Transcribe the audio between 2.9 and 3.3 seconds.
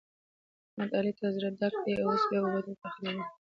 خړوي.